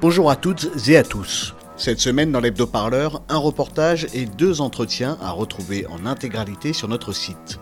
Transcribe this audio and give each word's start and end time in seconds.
Bonjour 0.00 0.30
à 0.30 0.36
toutes 0.36 0.70
et 0.88 0.96
à 0.96 1.02
tous. 1.02 1.54
Cette 1.76 1.98
semaine 1.98 2.30
dans 2.30 2.38
l'hebdo-parleur, 2.38 3.20
un 3.28 3.36
reportage 3.36 4.06
et 4.14 4.26
deux 4.26 4.60
entretiens 4.60 5.18
à 5.20 5.32
retrouver 5.32 5.88
en 5.88 6.06
intégralité 6.06 6.72
sur 6.72 6.86
notre 6.86 7.12
site. 7.12 7.58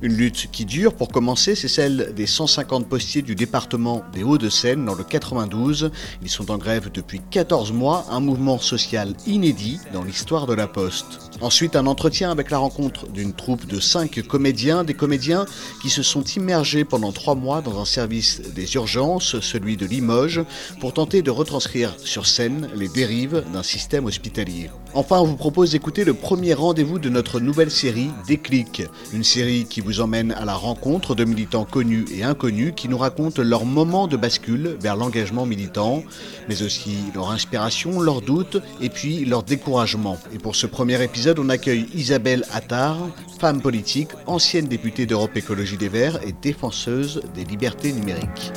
Une 0.00 0.14
lutte 0.14 0.48
qui 0.50 0.64
dure, 0.64 0.94
pour 0.94 1.08
commencer, 1.08 1.54
c'est 1.54 1.68
celle 1.68 2.14
des 2.14 2.26
150 2.26 2.88
postiers 2.88 3.20
du 3.20 3.34
département 3.34 4.02
des 4.14 4.22
Hauts-de-Seine 4.22 4.86
dans 4.86 4.94
le 4.94 5.04
92. 5.04 5.90
Ils 6.22 6.30
sont 6.30 6.50
en 6.50 6.56
grève 6.56 6.90
depuis 6.90 7.20
14 7.30 7.72
mois, 7.72 8.06
un 8.10 8.20
mouvement 8.20 8.58
social 8.58 9.12
inédit 9.26 9.78
dans 9.92 10.04
l'histoire 10.04 10.46
de 10.46 10.54
la 10.54 10.68
Poste. 10.68 11.27
Ensuite, 11.40 11.76
un 11.76 11.86
entretien 11.86 12.32
avec 12.32 12.50
la 12.50 12.58
rencontre 12.58 13.06
d'une 13.06 13.32
troupe 13.32 13.64
de 13.66 13.78
5 13.78 14.22
comédiens, 14.22 14.82
des 14.82 14.94
comédiens 14.94 15.46
qui 15.80 15.88
se 15.88 16.02
sont 16.02 16.24
immergés 16.24 16.84
pendant 16.84 17.12
3 17.12 17.36
mois 17.36 17.60
dans 17.60 17.80
un 17.80 17.84
service 17.84 18.40
des 18.56 18.74
urgences, 18.74 19.38
celui 19.38 19.76
de 19.76 19.86
Limoges, 19.86 20.42
pour 20.80 20.92
tenter 20.92 21.22
de 21.22 21.30
retranscrire 21.30 21.94
sur 22.02 22.26
scène 22.26 22.68
les 22.74 22.88
dérives 22.88 23.44
d'un 23.52 23.62
système 23.62 24.06
hospitalier. 24.06 24.68
Enfin, 24.94 25.20
on 25.20 25.26
vous 25.26 25.36
propose 25.36 25.70
d'écouter 25.70 26.04
le 26.04 26.14
premier 26.14 26.54
rendez-vous 26.54 26.98
de 26.98 27.08
notre 27.08 27.38
nouvelle 27.38 27.70
série 27.70 28.10
Déclic, 28.26 28.82
une 29.12 29.22
série 29.22 29.66
qui 29.66 29.80
vous 29.80 30.00
emmène 30.00 30.32
à 30.32 30.44
la 30.44 30.54
rencontre 30.54 31.14
de 31.14 31.24
militants 31.24 31.66
connus 31.66 32.06
et 32.12 32.24
inconnus 32.24 32.72
qui 32.74 32.88
nous 32.88 32.98
racontent 32.98 33.42
leur 33.42 33.64
moment 33.64 34.08
de 34.08 34.16
bascule 34.16 34.76
vers 34.80 34.96
l'engagement 34.96 35.46
militant, 35.46 36.02
mais 36.48 36.62
aussi 36.62 36.96
leur 37.14 37.30
inspiration, 37.30 38.00
leurs 38.00 38.22
doutes 38.22 38.60
et 38.80 38.88
puis 38.88 39.24
leur 39.24 39.44
découragement. 39.44 40.18
Et 40.34 40.38
pour 40.38 40.56
ce 40.56 40.66
premier 40.66 41.00
épisode, 41.04 41.27
on 41.38 41.48
accueille 41.48 41.86
Isabelle 41.94 42.44
Attard, 42.52 43.08
femme 43.38 43.60
politique, 43.60 44.10
ancienne 44.26 44.66
députée 44.66 45.04
d'Europe 45.04 45.36
Écologie 45.36 45.76
des 45.76 45.88
Verts 45.88 46.20
et 46.26 46.32
défenseuse 46.32 47.22
des 47.34 47.44
libertés 47.44 47.92
numériques. 47.92 48.52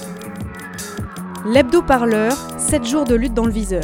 L'hebdo-parleur, 1.45 2.38
7 2.58 2.86
jours 2.86 3.03
de 3.05 3.16
lutte 3.16 3.33
dans 3.33 3.45
le 3.45 3.52
viseur. 3.52 3.83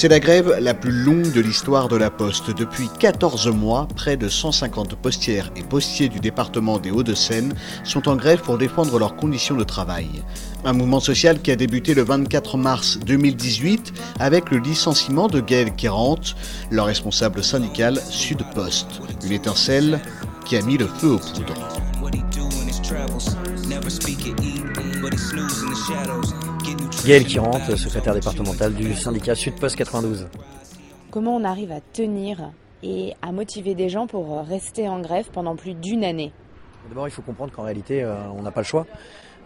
C'est 0.00 0.08
la 0.08 0.18
grève 0.18 0.56
la 0.62 0.72
plus 0.72 0.92
longue 0.92 1.30
de 1.30 1.42
l'histoire 1.42 1.88
de 1.88 1.96
la 1.96 2.08
Poste. 2.08 2.56
Depuis 2.56 2.88
14 2.98 3.48
mois, 3.48 3.86
près 3.96 4.16
de 4.16 4.30
150 4.30 4.94
postières 4.94 5.50
et 5.56 5.62
postiers 5.62 6.08
du 6.08 6.20
département 6.20 6.78
des 6.78 6.90
Hauts-de-Seine 6.90 7.52
sont 7.84 8.08
en 8.08 8.16
grève 8.16 8.40
pour 8.40 8.56
défendre 8.56 8.98
leurs 8.98 9.14
conditions 9.14 9.56
de 9.56 9.62
travail. 9.62 10.08
Un 10.64 10.72
mouvement 10.72 11.00
social 11.00 11.42
qui 11.42 11.50
a 11.50 11.56
débuté 11.56 11.92
le 11.92 12.02
24 12.02 12.56
mars 12.56 12.98
2018 12.98 13.92
avec 14.18 14.50
le 14.50 14.56
licenciement 14.56 15.28
de 15.28 15.40
Gaël 15.40 15.74
Quérante, 15.74 16.34
leur 16.70 16.86
responsable 16.86 17.44
syndical 17.44 18.00
Sud 18.08 18.42
Poste. 18.54 19.02
Une 19.22 19.32
étincelle 19.32 20.00
qui 20.46 20.56
a 20.56 20.62
mis 20.62 20.78
le 20.78 20.86
feu 20.86 21.08
aux 21.08 21.18
poudres. 21.18 21.68
Gaël 27.06 27.24
Quirante, 27.24 27.76
secrétaire 27.76 28.14
départemental 28.14 28.74
du 28.74 28.94
syndicat 28.94 29.34
Sud-Post 29.34 29.76
92. 29.76 30.28
Comment 31.10 31.36
on 31.36 31.44
arrive 31.44 31.72
à 31.72 31.80
tenir 31.80 32.52
et 32.82 33.14
à 33.22 33.32
motiver 33.32 33.74
des 33.74 33.88
gens 33.88 34.06
pour 34.06 34.44
rester 34.46 34.88
en 34.88 35.00
grève 35.00 35.28
pendant 35.32 35.56
plus 35.56 35.74
d'une 35.74 36.04
année? 36.04 36.32
D'abord, 36.88 37.08
il 37.08 37.10
faut 37.10 37.22
comprendre 37.22 37.52
qu'en 37.52 37.62
réalité, 37.62 38.02
euh, 38.02 38.14
on 38.36 38.42
n'a 38.42 38.50
pas 38.50 38.60
le 38.60 38.66
choix. 38.66 38.86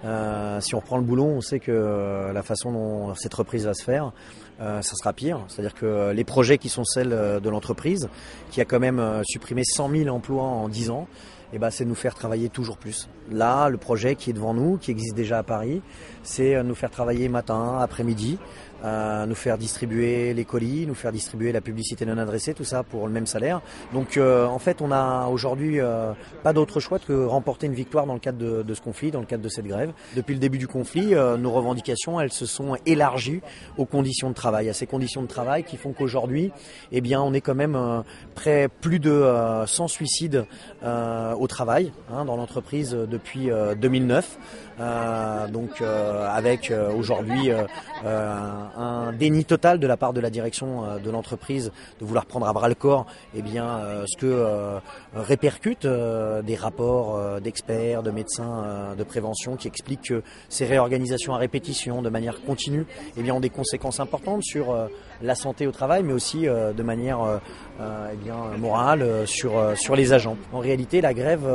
Euh, 0.05 0.61
si 0.61 0.75
on 0.75 0.81
reprend 0.81 0.99
le 0.99 1.03
boulon, 1.03 1.29
on 1.37 1.41
sait 1.41 1.61
que 1.61 1.73
euh, 1.73 2.33
la 2.33 2.43
façon 2.43 2.73
dont 2.73 3.15
cette 3.15 3.33
reprise 3.33 3.65
va 3.65 3.75
se 3.75 3.83
faire, 3.83 4.13
euh, 4.61 4.83
ça 4.83 4.95
sera 4.97 5.13
pire. 5.13 5.41
C'est-à-dire 5.49 5.75
que 5.75 6.13
les 6.13 6.25
projets 6.25 6.59
qui 6.59 6.69
sont 6.69 6.85
celles 6.85 7.11
de 7.11 7.49
l'entreprise, 7.49 8.09
qui 8.51 8.61
a 8.61 8.65
quand 8.65 8.81
même 8.81 9.23
supprimé 9.25 9.63
100 9.65 9.91
000 9.91 10.15
emplois 10.15 10.45
en 10.45 10.69
10 10.69 10.91
ans, 10.91 11.09
eh 11.53 11.59
ben, 11.59 11.71
c'est 11.71 11.85
nous 11.85 11.95
faire 11.95 12.15
travailler 12.15 12.49
toujours 12.49 12.77
plus. 12.77 13.09
Là, 13.31 13.69
le 13.69 13.79
projet 13.79 14.15
qui 14.17 14.31
est 14.31 14.35
devant 14.35 14.55
nous, 14.55 14.77
qui 14.77 14.91
existe 14.91 15.15
déjà 15.15 15.39
à 15.39 15.43
Paris, 15.43 15.83
c'est 16.23 16.63
nous 16.63 16.75
faire 16.75 16.91
travailler 16.91 17.29
matin, 17.29 17.79
après-midi, 17.81 18.39
euh, 18.85 19.25
nous 19.25 19.35
faire 19.35 19.57
distribuer 19.57 20.35
les 20.35 20.45
colis, 20.45 20.87
nous 20.87 20.95
faire 20.95 21.11
distribuer 21.11 21.53
la 21.53 21.63
publicité 21.63 22.05
non 22.05 22.19
adressée, 22.19 22.53
tout 22.53 22.65
ça 22.65 22.83
pour 22.83 23.07
le 23.07 23.13
même 23.15 23.25
salaire. 23.27 23.63
Donc 23.95 24.19
euh, 24.19 24.45
en 24.45 24.59
fait, 24.59 24.83
on 24.83 24.93
a 24.93 25.27
aujourd'hui 25.29 25.81
euh, 25.81 26.13
pas 26.43 26.53
d'autre 26.53 26.81
choix 26.81 26.99
que 26.99 27.25
remporter 27.25 27.67
une 27.67 27.73
victoire 27.73 28.05
dans 28.05 28.13
le 28.13 28.21
cadre 28.21 28.37
de, 28.37 28.63
de, 28.63 28.75
ce 28.75 28.83
conflit, 28.83 29.11
dans 29.11 29.21
le 29.21 29.27
cadre 29.27 29.43
de 29.43 29.49
cette 29.49 29.67
grève. 29.67 29.93
Depuis 30.17 30.35
le 30.35 30.41
début 30.41 30.59
du 30.59 30.69
conflit, 30.69 31.15
nos 31.15 31.51
revendications, 31.51 32.21
elles 32.21 32.33
se 32.33 32.45
sont 32.45 32.77
élargies 32.85 33.41
aux 33.79 33.87
conditions 33.87 34.29
de 34.29 34.35
travail, 34.35 34.69
à 34.69 34.75
ces 34.75 34.87
conditions 34.87 35.23
de 35.23 35.29
travail 35.29 35.65
qui 35.65 35.79
font 35.79 35.93
qu'aujourd'hui, 35.93 36.51
eh 36.93 37.01
bien, 37.01 37.23
on 37.23 37.33
est 37.33 37.41
quand 37.41 37.55
même 37.55 38.05
près 38.35 38.69
plus 38.69 38.99
de 38.99 39.25
100 39.67 39.89
suicides 39.89 40.45
au 40.83 41.47
travail 41.47 41.93
hein, 42.13 42.25
dans 42.25 42.37
l'entreprise 42.37 42.91
depuis 43.15 43.51
2009. 43.81 44.39
Donc 44.79 45.81
avec 45.81 46.73
aujourd'hui 46.97 47.51
un 48.77 49.13
déni 49.13 49.45
total 49.45 49.79
de 49.79 49.87
la 49.87 49.97
part 49.97 50.13
de 50.13 50.21
la 50.21 50.31
direction 50.31 50.85
euh, 50.85 50.99
de 50.99 51.11
l'entreprise 51.11 51.73
de 52.01 52.05
vouloir 52.05 52.27
prendre 52.27 52.47
à 52.47 52.53
bras 52.53 52.69
le 52.69 52.75
corps 52.75 53.07
eh 53.35 53.43
bien, 53.43 53.67
euh, 53.67 54.05
ce 54.07 54.17
que 54.17 54.27
euh, 54.27 54.79
répercutent 55.15 55.87
des 55.87 56.57
rapports 56.57 57.41
d'experts, 57.41 58.03
de 58.03 58.11
médecins 58.11 58.95
de 58.97 59.05
prévention 59.05 59.57
qui 59.57 59.69
expliquent 59.69 60.09
que 60.09 60.23
ces 60.49 60.65
réorganisations 60.65 61.35
à 61.35 61.39
répétition, 61.39 62.03
de 62.03 62.09
manière 62.09 62.43
continue, 62.43 62.87
eh 63.17 63.23
bien, 63.23 63.35
ont 63.35 63.41
des 63.41 63.51
conséquences 63.51 64.01
importantes 64.01 64.43
sur 64.43 64.75
la 65.23 65.35
santé 65.35 65.67
au 65.67 65.73
travail, 65.73 66.03
mais 66.03 66.13
aussi 66.13 66.43
de 66.43 66.83
manière 66.83 67.41
eh 67.81 68.17
bien, 68.17 68.37
morale 68.59 69.27
sur, 69.27 69.77
sur 69.77 69.97
les 69.97 70.13
agents. 70.13 70.37
En 70.53 70.59
réalité, 70.59 71.01
la 71.01 71.15
grève, 71.15 71.47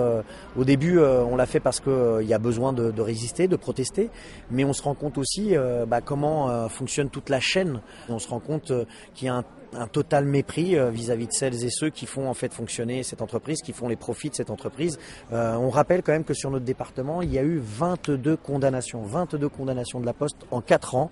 au 0.57 0.63
début, 0.63 0.99
on 0.99 1.35
l'a 1.35 1.45
fait 1.45 1.59
parce 1.59 1.79
qu'il 1.79 2.27
y 2.27 2.33
a 2.33 2.39
besoin 2.39 2.73
de, 2.73 2.91
de, 2.91 3.01
résister, 3.09 3.47
de 3.47 3.55
protester, 3.55 4.09
mais 4.51 4.63
on 4.63 4.73
se 4.73 4.81
rend 4.81 4.95
compte 4.95 5.17
aussi 5.17 5.55
bah, 5.87 6.01
comment 6.01 6.69
fonctionne 6.69 7.09
toute 7.09 7.29
la 7.29 7.39
chaîne. 7.39 7.81
On 8.07 8.19
se 8.19 8.27
rend 8.27 8.39
compte 8.39 8.71
euh, 8.71 8.85
qu'il 9.13 9.27
y 9.27 9.29
a 9.29 9.43
un 9.73 9.87
total 9.87 10.25
mépris 10.25 10.77
euh, 10.77 10.89
vis-à-vis 10.89 11.27
de 11.27 11.31
celles 11.31 11.63
et 11.63 11.69
ceux 11.69 11.89
qui 11.89 12.05
font 12.05 12.27
en 12.27 12.33
fait 12.33 12.53
fonctionner 12.53 13.03
cette 13.03 13.21
entreprise, 13.21 13.61
qui 13.61 13.73
font 13.73 13.87
les 13.87 13.95
profits 13.95 14.29
de 14.29 14.35
cette 14.35 14.49
entreprise. 14.49 14.97
Euh, 15.31 15.55
on 15.55 15.69
rappelle 15.69 16.01
quand 16.01 16.11
même 16.11 16.23
que 16.23 16.33
sur 16.33 16.49
notre 16.49 16.65
département, 16.65 17.21
il 17.21 17.31
y 17.31 17.37
a 17.37 17.43
eu 17.43 17.59
22 17.59 18.35
condamnations, 18.37 19.03
22 19.03 19.49
condamnations 19.49 19.99
de 19.99 20.05
la 20.05 20.13
Poste 20.13 20.37
en 20.51 20.61
4 20.61 20.95
ans, 20.95 21.11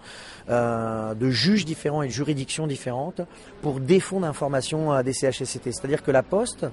euh, 0.49 1.13
de 1.13 1.29
juges 1.29 1.65
différents 1.65 2.01
et 2.01 2.07
de 2.07 2.11
juridictions 2.11 2.67
différentes 2.67 3.21
pour 3.61 3.79
défaut 3.79 4.19
d'information 4.19 5.01
des 5.03 5.13
CHSCT. 5.13 5.71
C'est-à-dire 5.71 6.03
que 6.03 6.11
la 6.11 6.23
Poste 6.23 6.65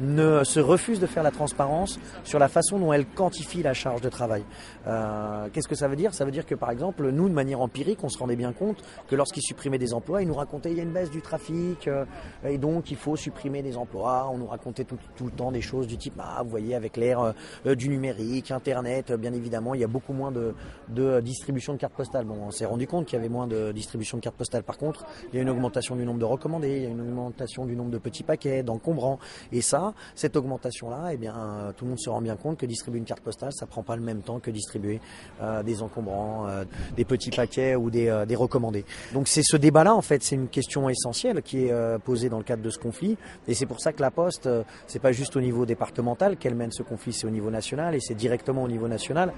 ne 0.00 0.44
se 0.44 0.60
refuse 0.60 1.00
de 1.00 1.06
faire 1.06 1.22
la 1.22 1.30
transparence 1.30 1.98
sur 2.24 2.38
la 2.38 2.48
façon 2.48 2.78
dont 2.78 2.92
elle 2.92 3.06
quantifie 3.06 3.62
la 3.62 3.74
charge 3.74 4.00
de 4.00 4.08
travail. 4.08 4.44
Euh, 4.86 5.48
Qu'est-ce 5.52 5.68
que 5.68 5.74
ça 5.74 5.88
veut 5.88 5.96
dire? 5.96 6.14
Ça 6.14 6.24
veut 6.24 6.30
dire 6.30 6.46
que 6.46 6.54
par 6.54 6.70
exemple, 6.70 7.10
nous, 7.10 7.28
de 7.28 7.34
manière 7.34 7.60
empirique, 7.60 8.02
on 8.02 8.08
se 8.08 8.18
rendait 8.18 8.36
bien 8.36 8.52
compte 8.52 8.82
que 9.08 9.16
lorsqu'ils 9.16 9.42
supprimaient 9.42 9.78
des 9.78 9.94
emplois, 9.94 10.22
ils 10.22 10.28
nous 10.28 10.34
racontaient 10.34 10.70
il 10.70 10.76
y 10.76 10.80
a 10.80 10.82
une 10.82 10.92
baisse 10.92 11.10
du 11.10 11.22
trafic 11.22 11.88
euh, 11.88 12.04
et 12.44 12.58
donc 12.58 12.90
il 12.90 12.96
faut 12.96 13.16
supprimer 13.16 13.62
des 13.62 13.76
emplois. 13.76 14.28
On 14.32 14.38
nous 14.38 14.46
racontait 14.46 14.84
tout, 14.84 14.98
tout 15.16 15.24
le 15.24 15.30
temps 15.30 15.52
des 15.52 15.62
choses 15.62 15.86
du 15.86 15.96
type, 15.96 16.14
ah, 16.18 16.42
vous 16.42 16.50
voyez, 16.50 16.74
avec 16.74 16.96
l'ère 16.96 17.32
euh, 17.66 17.74
du 17.74 17.88
numérique, 17.88 18.50
Internet, 18.50 19.12
bien 19.12 19.32
évidemment, 19.32 19.74
il 19.74 19.80
y 19.80 19.84
a 19.84 19.88
beaucoup 19.88 20.12
moins 20.12 20.32
de, 20.32 20.54
de 20.88 21.20
distribution 21.20 21.72
de 21.72 21.78
cartes 21.78 21.94
postales. 21.94 22.24
Bon, 22.24 22.36
on 22.46 22.50
s'est 22.50 22.66
rendu 22.66 22.86
compte 22.86 23.06
qu'il 23.06 23.16
y 23.16 23.20
avait 23.20 23.28
moins 23.28 23.46
de 23.46 23.72
distribution 23.72 24.18
de 24.18 24.22
cartes 24.22 24.36
postales. 24.36 24.62
Par 24.62 24.78
contre, 24.78 25.04
il 25.32 25.36
y 25.36 25.38
a 25.38 25.42
une 25.42 25.50
augmentation 25.50 25.96
du 25.96 26.04
nombre 26.04 26.18
de 26.18 26.24
recommandés, 26.24 26.76
il 26.76 26.82
y 26.82 26.86
a 26.86 26.90
une 26.90 27.00
augmentation 27.00 27.66
du 27.66 27.76
nombre 27.76 27.90
de 27.90 27.98
petits 27.98 28.22
paquets, 28.22 28.62
d'encombrants, 28.62 29.18
et 29.52 29.60
ça, 29.60 29.85
cette 30.14 30.36
augmentation-là, 30.36 31.10
eh 31.12 31.16
bien, 31.16 31.72
tout 31.76 31.84
le 31.84 31.90
monde 31.90 32.00
se 32.00 32.10
rend 32.10 32.20
bien 32.20 32.36
compte 32.36 32.58
que 32.58 32.66
distribuer 32.66 32.98
une 32.98 33.04
carte 33.04 33.20
postale, 33.20 33.52
ça 33.52 33.66
prend 33.66 33.82
pas 33.82 33.96
le 33.96 34.02
même 34.02 34.22
temps 34.22 34.38
que 34.38 34.50
distribuer 34.50 35.00
euh, 35.42 35.62
des 35.62 35.82
encombrants, 35.82 36.46
euh, 36.48 36.64
des 36.96 37.04
petits 37.04 37.30
paquets 37.30 37.76
ou 37.76 37.90
des, 37.90 38.08
euh, 38.08 38.24
des 38.24 38.36
recommandés. 38.36 38.84
Donc 39.12 39.28
c'est 39.28 39.42
ce 39.42 39.56
débat-là, 39.56 39.94
en 39.94 40.02
fait, 40.02 40.22
c'est 40.22 40.34
une 40.34 40.48
question 40.48 40.88
essentielle 40.88 41.42
qui 41.42 41.66
est 41.66 41.98
posée 42.04 42.28
dans 42.28 42.38
le 42.38 42.44
cadre 42.44 42.62
de 42.62 42.70
ce 42.70 42.78
conflit, 42.78 43.16
et 43.46 43.54
c'est 43.54 43.66
pour 43.66 43.80
ça 43.80 43.92
que 43.92 44.00
la 44.00 44.10
Poste, 44.10 44.48
c'est 44.86 44.98
pas 44.98 45.12
juste 45.12 45.36
au 45.36 45.40
niveau 45.40 45.66
départemental 45.66 46.36
qu'elle 46.36 46.54
mène 46.54 46.72
ce 46.72 46.82
conflit, 46.82 47.12
c'est 47.12 47.26
au 47.26 47.30
niveau 47.30 47.50
national, 47.50 47.94
et 47.94 48.00
c'est 48.00 48.14
directement 48.14 48.62
au 48.62 48.68
niveau 48.68 48.88
national 48.88 49.32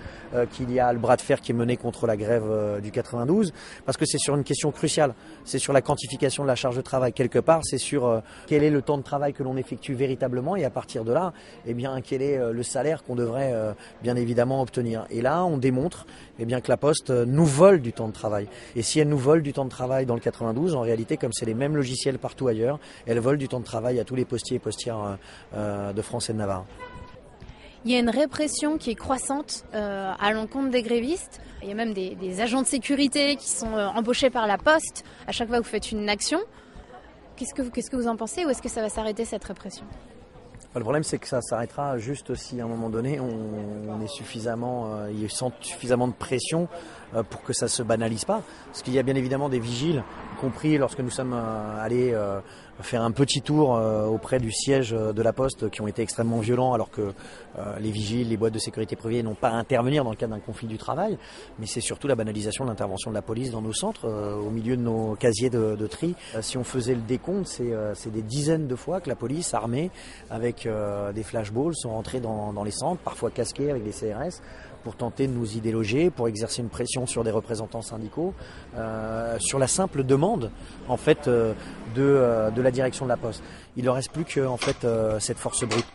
qu'il 0.52 0.70
y 0.72 0.80
a 0.80 0.92
le 0.92 0.98
bras 0.98 1.16
de 1.16 1.22
fer 1.22 1.40
qui 1.40 1.52
est 1.52 1.54
mené 1.54 1.76
contre 1.76 2.06
la 2.06 2.16
grève 2.16 2.80
du 2.80 2.90
92, 2.90 3.52
parce 3.84 3.96
que 3.96 4.04
c'est 4.06 4.18
sur 4.18 4.36
une 4.36 4.44
question 4.44 4.70
cruciale, 4.70 5.14
c'est 5.44 5.58
sur 5.58 5.72
la 5.72 5.82
quantification 5.82 6.42
de 6.42 6.48
la 6.48 6.54
charge 6.54 6.76
de 6.76 6.82
travail. 6.82 7.12
Quelque 7.12 7.38
part, 7.38 7.60
c'est 7.64 7.78
sur 7.78 8.22
quel 8.46 8.62
est 8.62 8.70
le 8.70 8.82
temps 8.82 8.98
de 8.98 9.02
travail 9.02 9.32
que 9.32 9.42
l'on 9.42 9.56
effectue 9.56 9.94
véritablement 9.94 10.37
et 10.56 10.64
à 10.64 10.70
partir 10.70 11.04
de 11.04 11.12
là, 11.12 11.32
eh 11.66 11.74
bien, 11.74 12.00
quel 12.00 12.22
est 12.22 12.38
euh, 12.38 12.52
le 12.52 12.62
salaire 12.62 13.04
qu'on 13.04 13.14
devrait 13.14 13.52
euh, 13.52 13.72
bien 14.02 14.16
évidemment 14.16 14.62
obtenir. 14.62 15.06
Et 15.10 15.20
là, 15.20 15.44
on 15.44 15.58
démontre 15.58 16.06
eh 16.38 16.44
bien, 16.44 16.60
que 16.60 16.68
la 16.68 16.76
Poste 16.76 17.10
euh, 17.10 17.24
nous 17.26 17.44
vole 17.44 17.80
du 17.80 17.92
temps 17.92 18.08
de 18.08 18.12
travail. 18.12 18.48
Et 18.76 18.82
si 18.82 19.00
elle 19.00 19.08
nous 19.08 19.18
vole 19.18 19.42
du 19.42 19.52
temps 19.52 19.64
de 19.64 19.70
travail 19.70 20.06
dans 20.06 20.14
le 20.14 20.20
92, 20.20 20.74
en 20.74 20.80
réalité, 20.80 21.16
comme 21.16 21.32
c'est 21.32 21.46
les 21.46 21.54
mêmes 21.54 21.76
logiciels 21.76 22.18
partout 22.18 22.48
ailleurs, 22.48 22.78
elle 23.06 23.18
vole 23.18 23.38
du 23.38 23.48
temps 23.48 23.60
de 23.60 23.64
travail 23.64 23.98
à 24.00 24.04
tous 24.04 24.14
les 24.14 24.24
postiers 24.24 24.56
et 24.56 24.60
postières 24.60 25.18
de 25.54 26.02
France 26.02 26.30
et 26.30 26.32
de 26.32 26.38
Navarre. 26.38 26.66
Il 27.84 27.92
y 27.92 27.96
a 27.96 27.98
une 27.98 28.10
répression 28.10 28.78
qui 28.78 28.90
est 28.90 28.94
croissante 28.94 29.64
à 29.72 30.32
l'encontre 30.32 30.70
des 30.70 30.82
grévistes. 30.82 31.40
Il 31.62 31.68
y 31.68 31.72
a 31.72 31.74
même 31.74 31.92
des, 31.92 32.40
agents 32.40 32.62
de 32.62 32.66
sécurité 32.66 33.36
qui 33.36 33.48
sont 33.48 33.72
embauchés 33.72 34.30
par 34.30 34.46
la 34.46 34.58
poste 34.58 35.04
à 35.26 35.32
chaque 35.32 35.48
fois 35.48 35.58
que 35.58 35.64
vous 35.64 35.70
faites 35.70 35.92
une 35.92 36.08
action. 36.08 36.40
Qu'est-ce 37.38 37.54
que, 37.54 37.62
qu'est-ce 37.62 37.88
que 37.88 37.94
vous 37.94 38.08
en 38.08 38.16
pensez 38.16 38.44
ou 38.44 38.50
est-ce 38.50 38.60
que 38.60 38.68
ça 38.68 38.82
va 38.82 38.88
s'arrêter 38.88 39.24
cette 39.24 39.44
répression? 39.44 39.84
Le 40.74 40.82
problème, 40.82 41.02
c'est 41.02 41.18
que 41.18 41.26
ça 41.26 41.40
s'arrêtera 41.40 41.96
juste 41.98 42.34
si 42.34 42.60
à 42.60 42.64
un 42.64 42.68
moment 42.68 42.90
donné, 42.90 43.18
on, 43.20 44.00
est 44.02 44.08
suffisamment, 44.08 44.94
euh, 44.94 45.10
il 45.10 45.30
sent 45.30 45.50
suffisamment 45.60 46.08
de 46.08 46.12
pression 46.12 46.68
euh, 47.14 47.22
pour 47.22 47.42
que 47.42 47.52
ça 47.52 47.68
se 47.68 47.82
banalise 47.82 48.24
pas. 48.24 48.42
Parce 48.66 48.82
qu'il 48.82 48.92
y 48.92 48.98
a 48.98 49.02
bien 49.02 49.14
évidemment 49.14 49.48
des 49.48 49.58
vigiles, 49.60 50.04
y 50.27 50.27
compris 50.38 50.78
lorsque 50.78 51.00
nous 51.00 51.10
sommes 51.10 51.34
euh, 51.34 51.84
allés 51.84 52.12
euh, 52.12 52.40
faire 52.80 53.02
un 53.02 53.10
petit 53.10 53.42
tour 53.42 53.70
auprès 53.70 54.38
du 54.38 54.52
siège 54.52 54.92
de 54.92 55.22
la 55.22 55.32
Poste, 55.32 55.68
qui 55.68 55.82
ont 55.82 55.88
été 55.88 56.00
extrêmement 56.00 56.38
violents, 56.38 56.74
alors 56.74 56.92
que 56.92 57.12
les 57.80 57.90
vigiles, 57.90 58.28
les 58.28 58.36
boîtes 58.36 58.54
de 58.54 58.60
sécurité 58.60 58.94
privée 58.94 59.24
n'ont 59.24 59.34
pas 59.34 59.48
à 59.48 59.54
intervenir 59.54 60.04
dans 60.04 60.10
le 60.10 60.16
cadre 60.16 60.36
d'un 60.36 60.40
conflit 60.40 60.68
du 60.68 60.78
travail. 60.78 61.18
Mais 61.58 61.66
c'est 61.66 61.80
surtout 61.80 62.06
la 62.06 62.14
banalisation 62.14 62.64
de 62.64 62.70
l'intervention 62.70 63.10
de 63.10 63.16
la 63.16 63.22
police 63.22 63.50
dans 63.50 63.62
nos 63.62 63.72
centres, 63.72 64.08
au 64.08 64.50
milieu 64.50 64.76
de 64.76 64.82
nos 64.82 65.16
casiers 65.16 65.50
de, 65.50 65.74
de 65.74 65.86
tri. 65.88 66.14
si 66.40 66.56
on 66.56 66.62
faisait 66.62 66.94
le 66.94 67.00
décompte, 67.00 67.48
c'est 67.48 68.12
des 68.12 68.22
dizaines 68.22 68.68
de 68.68 68.76
fois 68.76 69.00
que 69.00 69.08
la 69.08 69.16
police 69.16 69.54
armée 69.54 69.90
avec 70.30 70.68
des 71.16 71.22
flashballs 71.24 71.74
sont 71.74 71.90
rentrés 71.90 72.20
dans, 72.20 72.52
dans 72.52 72.62
les 72.62 72.70
centres, 72.70 73.02
parfois 73.02 73.32
casqués 73.32 73.72
avec 73.72 73.82
des 73.82 73.90
CRS 73.90 74.40
pour 74.84 74.96
tenter 74.96 75.26
de 75.26 75.32
nous 75.32 75.56
y 75.56 75.60
déloger, 75.60 76.10
pour 76.10 76.28
exercer 76.28 76.62
une 76.62 76.68
pression 76.68 77.06
sur 77.06 77.24
des 77.24 77.30
représentants 77.30 77.82
syndicaux, 77.82 78.34
euh, 78.76 79.36
sur 79.38 79.58
la 79.58 79.66
simple 79.66 80.04
demande 80.04 80.50
en 80.88 80.96
fait 80.96 81.28
euh, 81.28 81.52
de, 81.94 82.02
euh, 82.02 82.50
de, 82.50 82.62
la 82.62 82.70
direction 82.70 83.04
de 83.04 83.10
la 83.10 83.16
Poste. 83.16 83.42
Il 83.76 83.84
ne 83.84 83.90
reste 83.90 84.10
plus 84.12 84.24
que 84.24 84.46
cette 85.20 85.38
force 85.38 85.64
brute. 85.64 85.86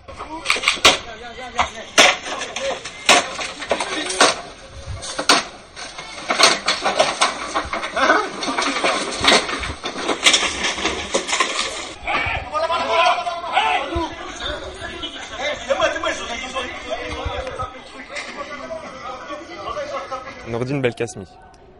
Nordine 20.83 21.05
Belkacemi. 21.05 21.27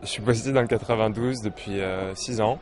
Je 0.02 0.08
suis 0.08 0.22
posté 0.22 0.52
dans 0.52 0.62
le 0.62 0.68
92 0.68 1.42
depuis 1.42 1.80
6 2.16 2.42
ans. 2.42 2.60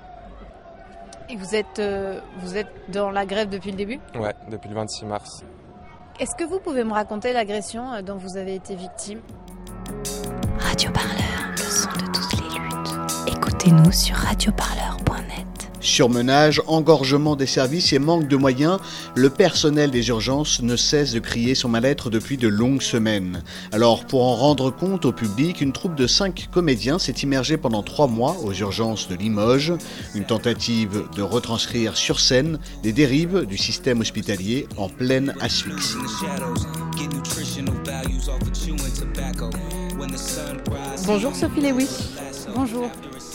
Et 1.31 1.37
vous 1.37 1.55
êtes, 1.55 1.79
euh, 1.79 2.19
vous 2.39 2.57
êtes 2.57 2.67
dans 2.89 3.09
la 3.09 3.25
grève 3.25 3.47
depuis 3.47 3.71
le 3.71 3.77
début? 3.77 3.99
Ouais, 4.15 4.35
depuis 4.49 4.67
le 4.67 4.75
26 4.75 5.05
mars. 5.05 5.45
Est-ce 6.19 6.35
que 6.35 6.43
vous 6.43 6.59
pouvez 6.59 6.83
me 6.83 6.91
raconter 6.91 7.31
l'agression 7.31 7.93
euh, 7.93 8.01
dont 8.01 8.17
vous 8.17 8.35
avez 8.35 8.55
été 8.55 8.75
victime? 8.75 9.21
Radio 10.59 10.91
Parleur, 10.91 11.51
le 11.51 11.57
son 11.57 11.89
de 11.89 12.11
toutes 12.11 12.33
les 12.33 12.59
luttes. 12.59 13.33
Écoutez-nous 13.33 13.91
sur 13.93 14.15
radioparleur.net. 14.17 15.50
Surmenage, 15.81 16.61
engorgement 16.67 17.35
des 17.35 17.47
services 17.47 17.91
et 17.91 17.99
manque 17.99 18.27
de 18.27 18.35
moyens, 18.35 18.79
le 19.15 19.29
personnel 19.29 19.91
des 19.91 20.09
urgences 20.09 20.61
ne 20.61 20.75
cesse 20.75 21.11
de 21.11 21.19
crier 21.19 21.55
son 21.55 21.69
mal-être 21.69 22.09
depuis 22.09 22.37
de 22.37 22.47
longues 22.47 22.81
semaines. 22.81 23.43
Alors, 23.71 24.05
pour 24.05 24.23
en 24.23 24.35
rendre 24.35 24.69
compte 24.69 25.05
au 25.05 25.11
public, 25.11 25.59
une 25.59 25.73
troupe 25.73 25.95
de 25.95 26.07
cinq 26.07 26.49
comédiens 26.51 26.99
s'est 26.99 27.11
immergée 27.23 27.57
pendant 27.57 27.83
trois 27.83 28.07
mois 28.07 28.37
aux 28.43 28.53
urgences 28.53 29.07
de 29.07 29.15
Limoges. 29.15 29.73
Une 30.15 30.25
tentative 30.25 31.03
de 31.15 31.21
retranscrire 31.21 31.97
sur 31.97 32.19
scène 32.19 32.59
les 32.83 32.93
dérives 32.93 33.45
du 33.45 33.57
système 33.57 34.01
hospitalier 34.01 34.67
en 34.77 34.87
pleine 34.87 35.33
asphyxie. 35.39 35.95
Bonjour 41.05 41.35
Sophie 41.35 41.61
Lewis. 41.61 41.89
Bonjour. 42.55 42.89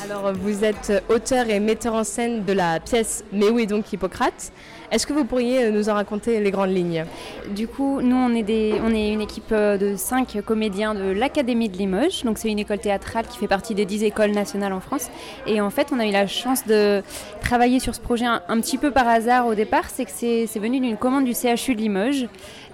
Alors, 0.05 0.33
vous 0.35 0.63
êtes 0.63 0.93
auteur 1.09 1.49
et 1.49 1.59
metteur 1.59 1.95
en 1.95 2.05
scène 2.05 2.45
de 2.45 2.53
la 2.53 2.81
pièce 2.81 3.25
Mais 3.33 3.49
où 3.49 3.59
est 3.59 3.67
donc 3.67 3.91
Hippocrate 3.91 4.53
Est-ce 4.91 5.07
que 5.07 5.15
vous 5.15 5.25
pourriez 5.25 5.71
nous 5.71 5.89
en 5.89 5.95
raconter 5.95 6.39
les 6.39 6.51
grandes 6.51 6.75
lignes? 6.75 7.07
Du 7.55 7.67
coup, 7.67 8.03
nous, 8.03 8.15
on 8.15 8.35
est, 8.35 8.43
des, 8.43 8.75
on 8.85 8.93
est 8.95 9.11
une 9.11 9.23
équipe 9.23 9.55
de 9.55 9.95
cinq 9.97 10.39
comédiens 10.45 10.95
de 10.95 11.11
l'Académie 11.13 11.71
de 11.71 11.79
Limoges. 11.79 12.25
Donc, 12.25 12.37
c'est 12.37 12.51
une 12.51 12.59
école 12.59 12.79
théâtrale 12.79 13.27
qui 13.27 13.39
fait 13.39 13.49
partie 13.49 13.75
des 13.75 13.87
dix 13.87 14.05
écoles 14.05 14.33
nationales 14.33 14.75
en 14.75 14.81
France. 14.81 15.09
Et 15.47 15.63
en 15.63 15.71
fait, 15.71 15.89
on 15.93 15.99
a 15.99 16.07
eu 16.07 16.13
la 16.13 16.27
chance 16.27 16.67
de 16.67 17.03
travailler 17.41 17.81
sur 17.81 17.95
ce 17.95 18.01
projet 18.01 18.27
un, 18.27 18.43
un 18.49 18.61
petit 18.61 18.77
peu 18.77 18.91
par 18.91 19.09
hasard 19.09 19.47
au 19.47 19.55
départ. 19.55 19.89
C'est 19.89 20.05
que 20.05 20.11
c'est 20.11 20.59
venu 20.61 20.79
d'une 20.79 20.99
commande 20.99 21.25
du 21.25 21.33
CHU 21.33 21.75
de 21.75 21.81
Limoges 21.81 22.29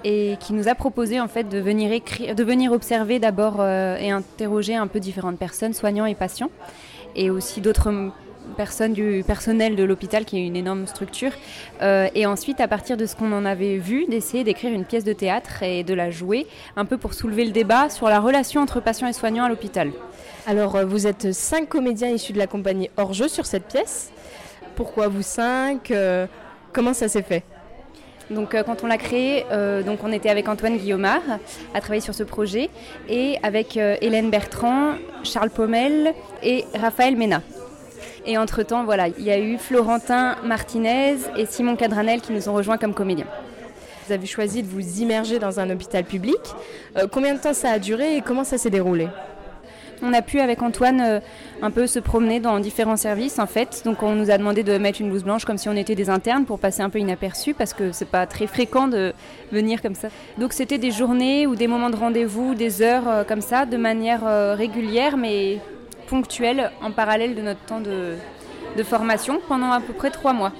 et 0.05 0.37
qui 0.41 0.53
nous 0.53 0.67
a 0.67 0.75
proposé 0.75 1.21
en 1.21 1.29
fait 1.29 1.49
de 1.49 1.59
venir, 1.59 1.93
écrire, 1.93 2.35
de 2.35 2.43
venir 2.43 2.73
observer 2.73 3.21
d'abord 3.21 3.59
euh, 3.61 3.97
et 3.97 4.11
interroger 4.11 4.75
un 4.75 4.89
peu 4.89 4.99
différentes 4.99 5.39
personnes, 5.39 5.73
soignants 5.73 6.07
et 6.07 6.17
patients 6.17 6.51
et 7.17 7.31
aussi 7.31 7.61
d'autres 7.61 8.13
personnes 8.57 8.93
du 8.93 9.25
personnel 9.27 9.77
de 9.77 9.85
l'hôpital 9.85 10.25
qui 10.25 10.37
est 10.37 10.47
une 10.47 10.57
énorme 10.57 10.87
structure 10.87 11.33
euh, 11.81 12.09
et 12.15 12.27
ensuite 12.27 12.61
à 12.61 12.69
partir 12.69 12.97
de 12.97 13.07
ce 13.07 13.17
qu'on 13.17 13.33
en 13.33 13.45
avait 13.45 13.79
vu 13.79 14.07
d'essayer 14.07 14.45
d'écrire 14.45 14.73
une 14.73 14.85
pièce 14.85 15.05
de 15.05 15.13
théâtre 15.13 15.63
et 15.63 15.85
de 15.85 15.95
la 15.95 16.11
jouer 16.11 16.47
un 16.77 16.85
peu 16.85 16.99
pour 16.99 17.15
soulever 17.15 17.45
le 17.45 17.53
débat 17.53 17.89
sur 17.89 18.09
la 18.09 18.21
relation 18.21 18.61
entre 18.61 18.81
patients 18.81 19.09
et 19.09 19.13
soignants 19.13 19.45
à 19.45 19.49
l'hôpital. 19.49 19.93
Alors 20.47 20.77
euh, 20.77 20.85
vous 20.85 21.07
êtes 21.07 21.33
cinq 21.33 21.69
comédiens 21.69 22.11
issus 22.11 22.33
de 22.33 22.39
la 22.39 22.47
compagnie 22.47 22.91
hors 22.97 23.13
jeu 23.13 23.29
sur 23.29 23.47
cette 23.47 23.67
pièce. 23.67 24.11
Pourquoi 24.75 25.09
vous 25.09 25.23
cinq 25.23 25.91
euh, 25.91 26.27
Comment 26.73 26.95
ça 26.95 27.09
s'est 27.09 27.23
fait? 27.23 27.45
Donc 28.33 28.55
euh, 28.55 28.63
quand 28.63 28.83
on 28.83 28.87
l'a 28.87 28.99
créé, 28.99 29.45
euh, 29.53 29.83
donc 29.83 30.01
on 30.03 30.13
était 30.13 30.29
avec 30.29 30.49
Antoine 30.49 30.77
Guillaumard 30.77 31.23
à 31.75 31.81
travailler 31.81 32.01
sur 32.01 32.15
ce 32.15 32.23
projet 32.23 32.71
et 33.09 33.39
avec 33.43 33.77
euh, 33.77 33.97
Hélène 34.01 34.31
Bertrand, 34.31 34.95
Charles 35.23 35.51
Pommel 35.51 36.15
et 36.43 36.65
Raphaël 36.75 37.17
Mena. 37.17 37.43
Et 38.27 38.39
entre-temps, 38.39 38.85
voilà, 38.85 39.09
il 39.09 39.25
y 39.25 39.31
a 39.31 39.39
eu 39.39 39.59
Florentin 39.59 40.37
Martinez 40.45 41.17
et 41.37 41.47
Simon 41.47 41.77
Cadranel 41.77 42.21
qui 42.21 42.33
nous 42.33 42.49
ont 42.49 42.55
rejoints 42.55 42.79
comme 42.79 42.95
comédiens. 42.95 43.27
Vous 44.07 44.13
avez 44.13 44.27
choisi 44.27 44.63
de 44.63 44.69
vous 44.69 45.01
immerger 45.01 45.39
dans 45.39 45.61
un 45.61 45.71
hôpital 45.71 46.05
public. 46.05 46.39
Combien 47.13 47.35
de 47.35 47.41
temps 47.41 47.55
ça 47.55 47.71
a 47.71 47.79
duré 47.79 48.17
et 48.17 48.21
comment 48.21 48.45
ça 48.45 48.59
s'est 48.59 48.71
déroulé? 48.71 49.09
On 50.03 50.13
a 50.13 50.21
pu 50.21 50.41
avec 50.41 50.63
Antoine 50.63 51.01
euh, 51.01 51.21
un 51.63 51.71
peu 51.71 51.87
se 51.87 51.99
promener 51.99 52.41
dans 52.41 52.59
différents 52.59 52.97
services 52.97 53.39
en 53.39 53.47
fait. 53.47 53.83
Donc 53.85 54.03
on 54.03 54.15
nous 54.15 54.31
a 54.31 54.39
demandé 54.39 54.63
de 54.63 54.77
mettre 54.79 55.01
une 55.01 55.09
blouse 55.09 55.25
blanche 55.25 55.45
comme 55.45 55.59
si 55.59 55.69
on 55.69 55.77
était 55.77 55.95
des 55.95 56.11
internes 56.11 56.45
pour 56.45 56.59
passer 56.59 56.83
un 56.83 56.91
peu 56.91 56.99
inaperçu 56.99 57.55
parce 57.55 57.73
que 57.73 57.93
c'est 57.93 58.09
pas 58.09 58.27
très 58.27 58.47
fréquent 58.47 58.89
de 58.89 59.15
venir 59.53 59.81
comme 59.81 59.95
ça. 59.95 60.09
Donc 60.39 60.53
c'était 60.53 60.79
des 60.79 60.91
journées 60.91 61.47
ou 61.47 61.55
des 61.55 61.69
moments 61.69 61.91
de 61.91 61.97
rendez-vous, 61.97 62.55
des 62.55 62.83
heures 62.83 63.09
euh, 63.09 63.25
comme 63.25 63.41
ça, 63.41 63.65
de 63.65 63.77
manière 63.77 64.27
euh, 64.27 64.55
régulière 64.55 65.17
mais 65.17 65.61
ponctuelle 66.09 66.71
en 66.83 66.91
parallèle 66.91 67.35
de 67.35 67.43
notre 67.43 67.61
temps 67.61 67.81
de, 67.81 68.17
de 68.77 68.83
formation 68.83 69.41
pendant 69.49 69.71
à 69.71 69.81
peu 69.81 69.93
près 69.93 70.11
trois 70.11 70.33
mois. 70.33 70.53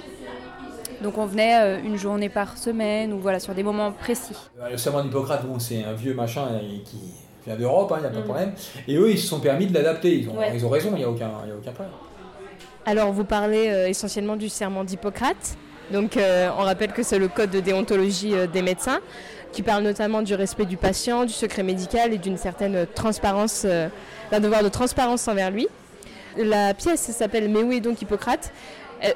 Donc 1.03 1.19
on 1.19 1.27
venait 1.27 1.81
une 1.85 1.99
journée 1.99 2.29
par 2.29 2.57
semaine 2.57 3.13
ou 3.13 3.19
voilà 3.19 3.41
sur 3.41 3.55
des 3.55 3.65
moments 3.65 3.91
précis. 3.91 4.37
Le 4.71 4.77
serment 4.77 5.03
d'Hippocrate, 5.03 5.45
bon, 5.45 5.59
c'est 5.59 5.83
un 5.83 5.95
vieux 5.95 6.15
machin 6.15 6.47
qui 6.85 7.01
vient 7.47 7.57
d'Europe, 7.57 7.93
il 7.93 7.95
hein, 7.97 8.01
n'y 8.01 8.07
a 8.07 8.11
pas 8.11 8.17
de 8.17 8.23
problème. 8.23 8.53
Et 8.89 8.97
eux, 8.97 9.11
ils 9.11 9.19
se 9.19 9.27
sont 9.27 9.41
permis 9.41 9.67
de 9.67 9.75
l'adapter. 9.75 10.19
Ils, 10.19 10.29
Ouais. 10.29 10.53
ils 10.55 10.65
ont 10.65 10.69
raison, 10.69 10.91
il 10.93 10.99
n'y 10.99 11.05
a, 11.05 11.09
aucun- 11.11 11.31
y 11.47 11.51
a 11.51 11.55
aucun 11.57 11.73
problème. 11.73 11.95
Alors 12.85 13.13
vous 13.13 13.25
parlez 13.25 13.69
euh, 13.71 13.89
essentiellement 13.89 14.37
du 14.37 14.49
serment 14.49 14.85
d'Hippocrate. 14.85 15.57
Donc 15.93 16.17
euh, 16.17 16.49
on 16.59 16.63
rappelle 16.63 16.93
que 16.93 17.03
c'est 17.03 17.19
le 17.19 17.29
code 17.29 17.51
de 17.51 17.61
déontologie 17.61 18.35
euh, 18.35 18.47
des 18.47 18.63
médecins 18.63 19.01
qui 19.53 19.63
parle 19.63 19.83
notamment 19.85 20.23
du 20.23 20.35
respect 20.35 20.65
du 20.65 20.77
patient, 20.77 21.25
du 21.25 21.33
secret 21.33 21.63
médical 21.63 22.13
et 22.13 22.19
d'une 22.19 22.39
certaine 22.39 22.87
transparence, 22.95 23.63
euh, 23.67 23.89
d'un 24.31 24.41
devoir 24.41 24.63
de 24.65 24.69
transparence 24.69 25.29
envers 25.29 25.51
lui. 25.51 25.69
La 26.37 26.73
pièce 26.75 27.03
s'appelle 27.11 27.49
Mais 27.51 27.63
où 27.63 27.71
est 27.73 27.81
donc 27.81 28.01
Hippocrate? 28.01 28.51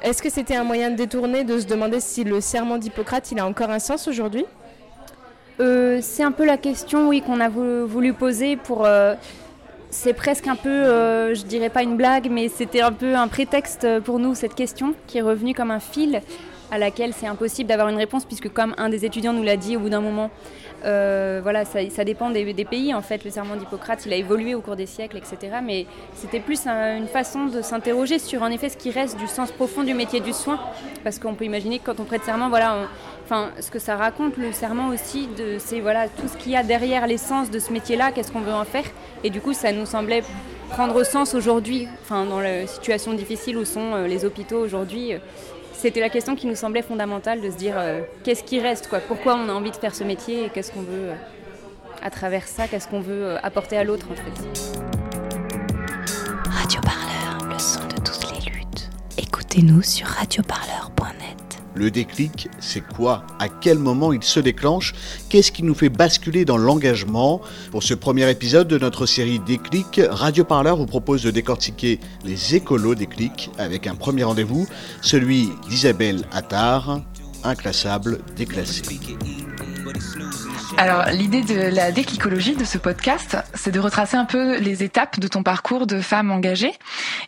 Est-ce 0.03 0.21
que 0.21 0.29
c'était 0.29 0.55
un 0.55 0.63
moyen 0.63 0.91
de 0.91 0.95
détourner 0.95 1.43
de 1.43 1.59
se 1.59 1.65
demander 1.65 1.99
si 1.99 2.23
le 2.23 2.39
serment 2.41 2.77
d'Hippocrate 2.77 3.31
il 3.31 3.39
a 3.39 3.45
encore 3.45 3.69
un 3.69 3.79
sens 3.79 4.07
aujourd'hui? 4.07 4.45
Euh, 5.59 5.99
c'est 6.01 6.23
un 6.23 6.31
peu 6.31 6.45
la 6.45 6.57
question, 6.57 7.09
oui, 7.09 7.21
qu'on 7.21 7.39
a 7.39 7.49
voulu, 7.49 8.13
poser 8.13 8.57
pour. 8.57 8.85
euh, 8.85 9.15
c'est 9.89 10.13
presque 10.13 10.47
un 10.47 10.55
peu, 10.55 10.69
euh, 10.69 11.33
je 11.33 11.43
dirais 11.43 11.69
pas 11.69 11.81
une 11.81 11.95
blague, 11.95 12.29
mais 12.29 12.49
c'était 12.49 12.81
un 12.81 12.91
peu 12.91 13.15
un 13.15 13.27
prétexte 13.27 13.87
pour 14.01 14.19
nous 14.19 14.35
cette 14.35 14.53
question 14.53 14.93
qui 15.07 15.17
est 15.17 15.21
revenue 15.21 15.53
comme 15.53 15.71
un 15.71 15.79
fil 15.79 16.21
à 16.71 16.77
laquelle 16.77 17.13
c'est 17.13 17.25
impossible 17.25 17.69
d'avoir 17.69 17.87
une 17.87 17.95
réponse 17.95 18.25
puisque 18.25 18.49
comme 18.51 18.75
un 18.77 18.89
des 18.89 19.05
étudiants 19.05 19.31
nous 19.31 19.43
l'a 19.43 19.55
dit 19.55 19.77
au 19.77 19.79
bout 19.79 19.89
d'un 19.89 20.01
moment, 20.01 20.29
Euh, 20.87 21.39
voilà, 21.43 21.65
ça, 21.65 22.03
dépend 22.05 22.29
des, 22.29 22.65
pays. 22.65 22.93
En 22.93 23.01
fait, 23.01 23.23
le 23.25 23.31
serment 23.31 23.55
d'Hippocrate, 23.55 24.05
il 24.05 24.13
a 24.13 24.15
évolué 24.15 24.55
au 24.55 24.61
cours 24.61 24.75
des 24.75 24.85
siècles, 24.85 25.17
etc. 25.17 25.57
Mais 25.63 25.85
c'était 26.15 26.39
plus 26.39 26.65
un- 26.65 26.97
une 26.97 27.07
façon 27.07 27.45
de 27.47 27.61
s'interroger 27.61 28.19
sur, 28.19 28.41
en 28.41 28.47
effet, 28.47 28.69
ce 28.69 28.77
qui 28.77 28.91
reste 28.91 29.17
du 29.17 29.27
sens 29.27 29.51
profond 29.51 29.83
du 29.83 29.93
métier 29.93 30.19
du 30.21 30.33
soin. 30.33 30.59
Parce 31.03 31.19
qu'on 31.19 31.33
peut 31.33 31.45
imaginer 31.45 31.79
que 31.79 31.85
quand 31.85 31.99
on 31.99 32.05
prête 32.05 32.23
serment, 32.23 32.49
voilà, 32.49 32.87
enfin, 33.25 33.49
ce 33.59 33.69
que 33.69 33.79
ça 33.79 33.97
raconte, 33.97 34.37
le 34.37 34.51
serment 34.53 34.87
aussi, 34.89 35.27
c'est 35.59 35.81
voilà, 35.81 36.07
tout 36.07 36.27
ce 36.27 36.37
qu'il 36.37 36.53
y 36.53 36.55
a 36.55 36.63
derrière 36.63 37.05
l'essence 37.05 37.51
de 37.51 37.59
ce 37.59 37.73
métier-là, 37.73 38.11
qu'est-ce 38.11 38.31
qu'on 38.31 38.41
veut 38.41 38.53
en 38.53 38.65
faire. 38.65 38.85
Et 39.23 39.29
du 39.29 39.41
coup, 39.41 39.53
ça 39.53 39.71
nous 39.73 39.85
semblait 39.85 40.23
prendre 40.69 41.03
sens 41.03 41.33
aujourd'hui, 41.33 41.87
enfin, 42.01 42.25
dans 42.25 42.39
la 42.41 42.67
situation 42.67 43.13
difficile 43.13 43.57
où 43.57 43.65
sont 43.65 43.93
euh, 43.93 44.07
les 44.07 44.25
hôpitaux 44.25 44.59
aujourd'hui. 44.59 45.13
C'était 45.77 45.99
la 45.99 46.09
question 46.09 46.35
qui 46.35 46.47
nous 46.47 46.55
semblait 46.55 46.81
fondamentale 46.81 47.39
de 47.39 47.51
se 47.51 47.55
dire 47.55 47.75
euh, 47.77 48.01
qu'est-ce 48.23 48.43
qui 48.43 48.59
reste, 48.59 48.87
quoi, 48.87 48.99
pourquoi 48.99 49.35
on 49.35 49.47
a 49.47 49.53
envie 49.53 49.71
de 49.71 49.75
faire 49.75 49.93
ce 49.93 50.03
métier 50.03 50.45
et 50.45 50.49
qu'est-ce 50.49 50.71
qu'on 50.71 50.81
veut, 50.81 51.09
euh, 51.09 51.15
à 52.01 52.09
travers 52.09 52.47
ça, 52.47 52.67
qu'est-ce 52.67 52.87
qu'on 52.87 52.99
veut 52.99 53.25
euh, 53.25 53.37
apporter 53.43 53.77
à 53.77 53.83
l'autre 53.83 54.07
en 54.11 54.15
fait? 54.15 54.79
Radio 56.49 56.81
Parleur, 56.81 57.47
le 57.53 57.59
son 57.59 57.85
de 57.87 58.01
toutes 58.03 58.31
les 58.33 58.51
luttes. 58.51 58.89
Écoutez-nous 59.17 59.83
sur 59.83 60.07
radioparleur.net. 60.07 61.26
Le 61.77 61.91
déclic, 61.91 62.49
c'est 62.59 62.81
quoi? 62.81 63.23
À 63.37 63.49
quel 63.49 63.77
moment 63.77 64.11
il 64.11 64.23
se 64.23 64.39
déclenche? 64.39 64.95
Qu'est-ce 65.29 65.51
qui 65.51 65.61
nous 65.61 65.75
fait 65.75 65.89
basculer 65.89 66.43
dans 66.43 66.57
l'engagement? 66.57 67.39
Pour 67.69 67.83
ce 67.83 67.93
premier 67.93 68.27
épisode 68.31 68.67
de 68.67 68.79
notre 68.79 69.05
série 69.05 69.37
Déclic, 69.37 70.01
Radio 70.09 70.43
Parleur 70.43 70.77
vous 70.77 70.87
propose 70.87 71.21
de 71.21 71.29
décortiquer 71.29 71.99
les 72.25 72.55
écolos 72.55 72.95
déclic 72.95 73.51
avec 73.59 73.85
un 73.85 73.93
premier 73.93 74.23
rendez-vous, 74.23 74.67
celui 75.03 75.49
d'Isabelle 75.69 76.25
Attard, 76.31 77.01
inclassable, 77.43 78.21
déclassé. 78.35 78.81
Alors, 80.77 81.05
l'idée 81.11 81.41
de 81.41 81.75
la 81.75 81.91
déclicologie 81.91 82.55
de 82.55 82.65
ce 82.65 82.77
podcast, 82.77 83.37
c'est 83.53 83.71
de 83.71 83.79
retracer 83.79 84.17
un 84.17 84.25
peu 84.25 84.57
les 84.57 84.83
étapes 84.83 85.19
de 85.19 85.27
ton 85.27 85.43
parcours 85.43 85.87
de 85.87 86.01
femme 86.01 86.31
engagée. 86.31 86.73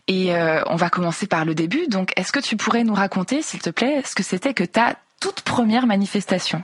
Et 0.08 0.36
euh, 0.36 0.62
on 0.68 0.76
va 0.76 0.90
commencer 0.90 1.28
par 1.28 1.46
le 1.46 1.56
début. 1.56 1.88
Donc, 1.88 2.12
est-ce 2.16 2.32
que 2.32 2.40
tu 2.40 2.58
pourrais 2.58 2.84
nous 2.84 2.94
raconter, 2.94 3.42
s'il 3.42 3.62
te 3.62 3.70
plaît, 3.70 4.02
ce 4.06 4.16
que 4.16 4.24
c'était 4.24 4.54
que 4.54 4.64
ta 4.64 4.96
toute 5.20 5.42
première 5.42 5.88
manifestation? 5.88 6.64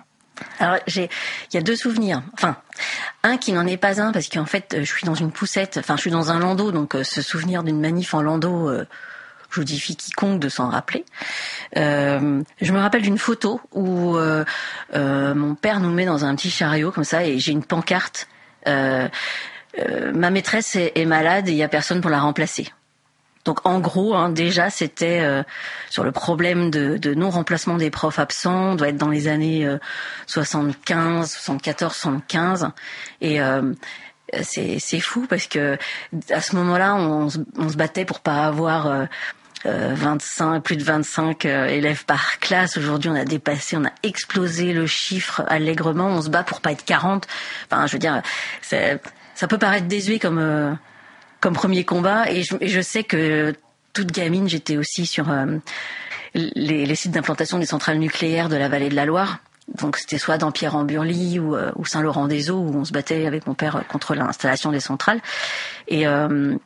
Alors, 0.59 0.77
j'ai, 0.87 1.09
il 1.51 1.55
y 1.55 1.57
a 1.57 1.61
deux 1.61 1.75
souvenirs. 1.75 2.21
Enfin, 2.33 2.57
un 3.23 3.37
qui 3.37 3.51
n'en 3.53 3.65
est 3.65 3.77
pas 3.77 4.01
un 4.01 4.11
parce 4.11 4.27
qu'en 4.29 4.45
fait, 4.45 4.75
je 4.79 4.85
suis 4.85 5.05
dans 5.05 5.15
une 5.15 5.31
poussette. 5.31 5.77
Enfin, 5.77 5.95
je 5.95 6.01
suis 6.01 6.11
dans 6.11 6.31
un 6.31 6.39
landau, 6.39 6.71
donc 6.71 6.95
euh, 6.95 7.03
ce 7.03 7.21
souvenir 7.21 7.63
d'une 7.63 7.79
manif 7.79 8.13
en 8.13 8.21
landau, 8.21 8.69
euh, 8.69 8.85
je 9.55 9.63
défie 9.63 9.95
quiconque 9.95 10.39
de 10.39 10.49
s'en 10.49 10.69
rappeler. 10.69 11.05
Euh, 11.77 12.41
je 12.61 12.71
me 12.73 12.79
rappelle 12.79 13.01
d'une 13.01 13.17
photo 13.17 13.59
où 13.73 14.17
euh, 14.17 14.45
euh, 14.93 15.33
mon 15.35 15.55
père 15.55 15.79
nous 15.79 15.91
met 15.91 16.05
dans 16.05 16.25
un 16.25 16.35
petit 16.35 16.49
chariot 16.49 16.91
comme 16.91 17.03
ça 17.03 17.25
et 17.25 17.39
j'ai 17.39 17.51
une 17.51 17.63
pancarte. 17.63 18.27
Ma 18.65 20.29
maîtresse 20.29 20.75
est, 20.75 21.05
malade 21.05 21.49
et 21.49 21.51
il 21.51 21.57
y 21.57 21.63
a 21.63 21.67
personne 21.67 22.01
pour 22.01 22.09
la 22.09 22.19
remplacer. 22.19 22.67
Donc 23.43 23.63
en 23.65 23.79
gros, 23.79 24.15
hein, 24.15 24.29
déjà, 24.29 24.69
c'était 24.71 25.43
sur 25.89 26.03
le 26.03 26.11
problème 26.11 26.71
de, 26.71 27.13
non-remplacement 27.13 27.77
des 27.77 27.91
profs 27.91 28.17
absents, 28.19 28.71
on 28.71 28.75
doit 28.75 28.87
être 28.89 28.97
dans 28.97 29.09
les 29.09 29.27
années 29.27 29.65
euh, 29.67 29.77
75, 30.27 31.29
74, 31.29 31.93
75. 31.93 32.69
Et 33.21 33.39
c'est 34.41 34.99
fou 34.99 35.27
parce 35.29 35.45
que 35.47 35.77
à 36.31 36.41
ce 36.41 36.55
moment-là, 36.55 36.95
on, 36.95 37.29
se- 37.29 37.37
on 37.57 37.69
se 37.69 37.77
battait 37.77 38.05
pour 38.05 38.21
pas 38.21 38.45
avoir 38.45 39.07
25, 39.65 40.61
plus 40.61 40.77
de 40.77 40.83
25 40.83 41.45
euh, 41.45 41.67
élèves 41.67 42.05
par 42.05 42.39
classe. 42.39 42.77
Aujourd'hui, 42.77 43.09
on 43.09 43.15
a 43.15 43.25
dépassé, 43.25 43.77
on 43.77 43.85
a 43.85 43.91
explosé 44.03 44.73
le 44.73 44.85
chiffre 44.85 45.43
allègrement. 45.47 46.07
On 46.07 46.21
se 46.21 46.29
bat 46.29 46.43
pour 46.43 46.61
pas 46.61 46.71
être 46.71 46.85
40. 46.85 47.27
Enfin, 47.69 47.87
je 47.87 47.93
veux 47.93 47.99
dire, 47.99 48.21
ça 48.61 49.47
peut 49.47 49.57
paraître 49.57 49.87
désuet 49.87 50.19
comme 50.19 50.39
euh, 50.39 50.73
comme 51.39 51.53
premier 51.53 51.83
combat. 51.83 52.31
Et 52.31 52.43
je, 52.43 52.81
sais 52.81 53.03
que 53.03 53.53
toute 53.93 54.11
gamine, 54.11 54.47
j'étais 54.49 54.77
aussi 54.77 55.05
sur 55.05 55.29
euh, 55.31 55.57
les, 56.33 56.95
sites 56.95 57.11
d'implantation 57.11 57.59
des 57.59 57.65
centrales 57.65 57.97
nucléaires 57.97 58.49
de 58.49 58.55
la 58.55 58.67
vallée 58.67 58.89
de 58.89 58.95
la 58.95 59.05
Loire. 59.05 59.39
Donc 59.79 59.97
c'était 59.97 60.17
soit 60.17 60.37
dans 60.37 60.51
Pierre-en-Burly 60.51 61.39
ou, 61.39 61.55
euh, 61.55 61.71
Saint-Laurent-des-Eaux 61.83 62.59
où 62.59 62.75
on 62.75 62.85
se 62.85 62.91
battait 62.91 63.25
avec 63.25 63.47
mon 63.47 63.55
père 63.55 63.83
contre 63.87 64.13
l'installation 64.15 64.71
des 64.71 64.79
centrales. 64.79 65.21
Euh, 65.91 66.57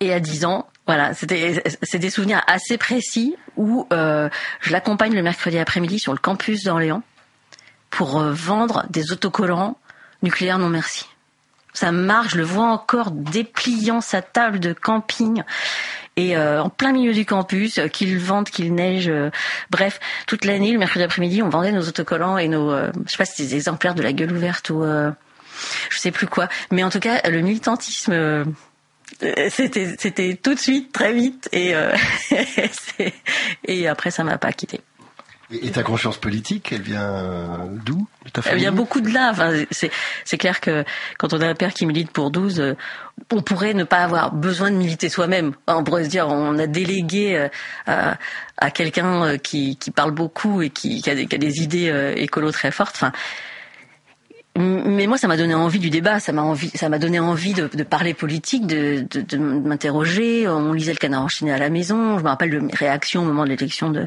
et 0.00 0.12
à 0.12 0.20
10 0.20 0.44
ans, 0.44 0.68
voilà, 0.86 1.14
c'était 1.14 1.62
c'est 1.82 1.98
des 1.98 2.10
souvenirs 2.10 2.42
assez 2.46 2.78
précis 2.78 3.36
où 3.56 3.86
euh, 3.92 4.28
je 4.60 4.72
l'accompagne 4.72 5.14
le 5.14 5.22
mercredi 5.22 5.58
après-midi 5.58 5.98
sur 5.98 6.12
le 6.12 6.18
campus 6.18 6.64
d'Orléans 6.64 7.02
pour 7.90 8.18
euh, 8.18 8.32
vendre 8.32 8.86
des 8.90 9.12
autocollants 9.12 9.76
nucléaires 10.22 10.58
non 10.58 10.68
merci. 10.68 11.06
Ça 11.72 11.92
marche, 11.92 12.32
je 12.32 12.38
le 12.38 12.44
vois 12.44 12.66
encore 12.66 13.12
dépliant 13.12 14.00
sa 14.00 14.22
table 14.22 14.58
de 14.58 14.72
camping 14.72 15.44
et 16.16 16.36
euh, 16.36 16.60
en 16.60 16.68
plein 16.70 16.92
milieu 16.92 17.12
du 17.12 17.24
campus, 17.24 17.78
euh, 17.78 17.86
qu'il 17.86 18.18
vente, 18.18 18.50
qu'il 18.50 18.74
neige, 18.74 19.12
bref, 19.70 20.00
toute 20.26 20.44
l'année, 20.44 20.72
le 20.72 20.78
mercredi 20.78 21.04
après-midi, 21.04 21.42
on 21.42 21.48
vendait 21.48 21.70
nos 21.70 21.86
autocollants 21.86 22.38
et 22.38 22.48
nos, 22.48 22.74
je 22.74 22.90
sais 23.06 23.16
pas 23.16 23.24
si 23.24 23.36
c'était 23.36 23.50
des 23.50 23.56
exemplaires 23.56 23.94
de 23.94 24.02
la 24.02 24.12
gueule 24.12 24.32
ouverte 24.32 24.70
ou 24.70 24.82
je 24.82 25.98
sais 25.98 26.10
plus 26.10 26.26
quoi, 26.26 26.48
mais 26.72 26.82
en 26.82 26.90
tout 26.90 27.00
cas, 27.00 27.28
le 27.28 27.40
militantisme. 27.40 28.54
Euh, 29.22 29.48
c'était 29.50 29.94
c'était 29.98 30.38
tout 30.42 30.54
de 30.54 30.58
suite 30.58 30.92
très 30.92 31.12
vite 31.12 31.48
et 31.52 31.74
euh, 31.74 31.94
et 33.64 33.88
après 33.88 34.10
ça 34.10 34.24
m'a 34.24 34.38
pas 34.38 34.52
quitté. 34.52 34.80
Et 35.52 35.72
ta 35.72 35.82
conscience 35.82 36.16
politique, 36.16 36.70
elle 36.70 36.82
vient 36.82 37.02
euh, 37.02 37.66
d'où? 37.84 38.06
Y 38.56 38.66
a 38.66 38.70
beaucoup 38.70 39.00
de 39.00 39.12
là 39.12 39.30
enfin 39.32 39.52
c'est 39.72 40.38
clair 40.38 40.60
que 40.60 40.84
quand 41.18 41.32
on 41.32 41.40
a 41.40 41.46
un 41.48 41.54
père 41.54 41.74
qui 41.74 41.86
milite 41.86 42.12
pour 42.12 42.30
12 42.30 42.60
euh, 42.60 42.74
on 43.32 43.42
pourrait 43.42 43.74
ne 43.74 43.84
pas 43.84 43.98
avoir 43.98 44.32
besoin 44.32 44.70
de 44.70 44.76
militer 44.76 45.08
soi-même. 45.08 45.52
On 45.66 45.82
pourrait 45.82 46.04
se 46.04 46.08
dire 46.08 46.28
on 46.28 46.58
a 46.58 46.66
délégué 46.66 47.48
à, 47.86 48.16
à 48.56 48.70
quelqu'un 48.70 49.38
qui 49.38 49.76
qui 49.76 49.90
parle 49.90 50.12
beaucoup 50.12 50.62
et 50.62 50.70
qui, 50.70 51.02
qui 51.02 51.10
a 51.10 51.14
des 51.14 51.26
qui 51.26 51.34
a 51.34 51.38
des 51.38 51.62
idées 51.62 52.14
écolo 52.16 52.52
très 52.52 52.70
fortes. 52.70 52.94
Enfin 52.96 53.12
mais 54.56 55.06
moi, 55.06 55.16
ça 55.16 55.28
m'a 55.28 55.36
donné 55.36 55.54
envie 55.54 55.78
du 55.78 55.90
débat, 55.90 56.18
ça 56.18 56.32
m'a 56.32 56.42
envie, 56.42 56.70
ça 56.70 56.88
m'a 56.88 56.98
donné 56.98 57.20
envie 57.20 57.54
de, 57.54 57.68
de 57.68 57.82
parler 57.82 58.14
politique, 58.14 58.66
de, 58.66 59.06
de, 59.10 59.20
de 59.20 59.36
m'interroger. 59.38 60.48
On 60.48 60.72
lisait 60.72 60.92
le 60.92 60.98
Canard 60.98 61.22
enchaîné 61.22 61.52
à 61.52 61.58
la 61.58 61.70
maison. 61.70 62.18
Je 62.18 62.24
me 62.24 62.28
rappelle 62.28 62.50
de 62.50 62.58
mes 62.58 62.74
réactions 62.74 63.22
au 63.22 63.24
moment 63.24 63.44
de 63.44 63.50
l'élection 63.50 63.90
de, 63.90 64.06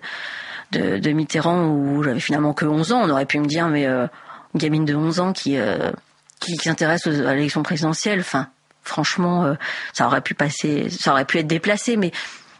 de, 0.72 1.12
Mitterrand 1.12 1.68
où 1.68 2.04
j'avais 2.04 2.20
finalement 2.20 2.54
que 2.54 2.66
11 2.66 2.92
ans. 2.92 3.02
On 3.04 3.10
aurait 3.10 3.26
pu 3.26 3.40
me 3.40 3.46
dire, 3.46 3.68
mais 3.68 3.88
euh, 3.88 4.08
gamine 4.56 4.86
de 4.86 4.96
11 4.96 5.20
ans 5.20 5.34
qui 5.34 5.58
euh, 5.58 5.92
qui, 6.40 6.56
s'intéresse 6.58 7.08
à 7.08 7.34
l'élection 7.34 7.64
présidentielle. 7.64 8.20
Enfin, 8.20 8.48
franchement, 8.84 9.46
euh, 9.46 9.54
ça 9.94 10.08
aurait 10.08 10.22
pu 10.22 10.34
passer, 10.34 10.90
ça 10.90 11.12
aurait 11.12 11.26
pu 11.26 11.40
être 11.40 11.48
déplacé, 11.48 11.98
mais 11.98 12.12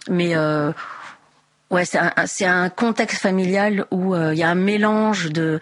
mais 0.10 0.36
euh, 0.36 0.72
Ouais, 1.74 1.86
c'est 1.86 2.46
un, 2.46 2.70
contexte 2.70 3.20
familial 3.20 3.88
où 3.90 4.14
euh, 4.14 4.32
il 4.36 4.38
y 4.38 4.44
a 4.44 4.50
un 4.50 4.54
mélange 4.54 5.32
de, 5.32 5.60